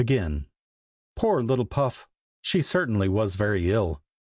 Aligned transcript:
POOR 1.15 1.43
little 1.43 1.67
Puff! 1.67 2.07
she 2.41 2.63
certainly 2.63 3.07
was 3.07 3.35
very 3.35 3.69
ill. 3.69 4.01